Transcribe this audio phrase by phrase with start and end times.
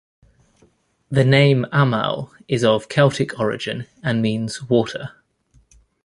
[1.11, 5.11] The name Amel is of Celtic origin and means water.